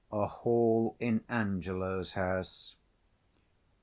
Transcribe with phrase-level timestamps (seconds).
[0.11, 2.75] _A hall in ANGELO'S house.